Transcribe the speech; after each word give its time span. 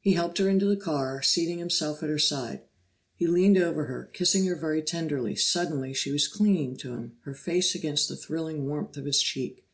He 0.00 0.14
helped 0.14 0.38
her 0.38 0.48
into 0.48 0.66
the 0.66 0.76
car, 0.76 1.22
seating 1.22 1.60
himself 1.60 2.02
at 2.02 2.08
her 2.08 2.18
side. 2.18 2.62
He 3.14 3.28
leaned 3.28 3.56
over 3.56 3.84
her, 3.84 4.06
kissing 4.12 4.44
her 4.46 4.56
very 4.56 4.82
tenderly; 4.82 5.36
suddenly 5.36 5.94
she 5.94 6.10
was 6.10 6.26
clinging 6.26 6.76
to 6.78 6.94
him, 6.94 7.16
her 7.22 7.32
face 7.36 7.72
against 7.72 8.08
the 8.08 8.16
thrilling 8.16 8.66
warmth 8.66 8.96
of 8.96 9.04
his 9.04 9.22
cheek. 9.22 9.64